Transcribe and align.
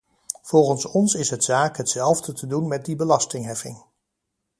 Volgens 0.41 0.85
ons 0.85 1.13
is 1.13 1.29
het 1.29 1.43
zaak 1.43 1.77
hetzelfde 1.77 2.33
te 2.33 2.47
doen 2.47 2.67
met 2.67 2.85
de 2.85 2.95
belastingheffing. 2.95 3.83